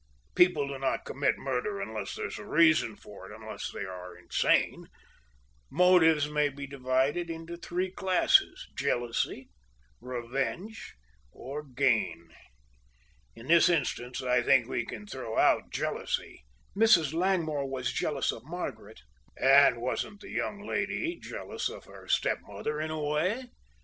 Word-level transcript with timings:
People 0.33 0.67
do 0.67 0.79
not 0.79 1.05
commit 1.05 1.37
murder 1.37 1.79
unless 1.79 2.15
there 2.15 2.25
is 2.25 2.39
a 2.39 2.43
reason 2.43 2.95
for 2.95 3.29
it 3.29 3.31
or 3.31 3.35
unless 3.35 3.69
they 3.69 3.85
are 3.85 4.17
insane. 4.17 4.87
Motives 5.69 6.27
may 6.27 6.49
be 6.49 6.65
divided 6.65 7.29
into 7.29 7.55
three 7.55 7.91
classes 7.91 8.67
jealousy, 8.75 9.51
revenge, 9.99 10.95
or 11.31 11.61
gain. 11.63 12.29
In 13.35 13.45
this 13.45 13.69
instance 13.69 14.23
I 14.23 14.41
think 14.41 14.67
we 14.67 14.87
can 14.87 15.05
throw 15.05 15.37
out 15.37 15.69
jealousy" 15.69 16.45
"Mrs. 16.75 17.13
Langmore 17.13 17.69
was 17.69 17.93
jealous 17.93 18.31
of 18.31 18.43
Margaret." 18.43 19.01
"And 19.37 19.79
wasn't 19.79 20.21
the 20.21 20.31
young 20.31 20.65
lady 20.65 21.19
jealous 21.19 21.69
of 21.69 21.83
her 21.85 22.07
stepmother 22.07 22.81
in 22.81 22.89
a 22.89 22.99
way?" 22.99 23.49